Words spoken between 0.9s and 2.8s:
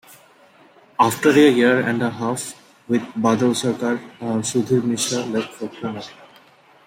After a year and a half